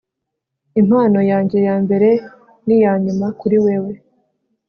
impano 0.81 1.19
yanjye 1.31 1.57
yambere 1.67 2.09
niyanyuma, 2.65 3.27
kuri 3.39 3.57
wewe 3.65 3.91